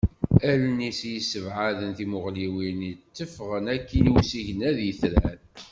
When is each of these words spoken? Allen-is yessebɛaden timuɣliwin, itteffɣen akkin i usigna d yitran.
Allen-is 0.51 0.99
yessebɛaden 1.13 1.91
timuɣliwin, 1.97 2.79
itteffɣen 2.91 3.65
akkin 3.75 4.09
i 4.09 4.11
usigna 4.17 4.69
d 4.77 4.79
yitran. 4.85 5.39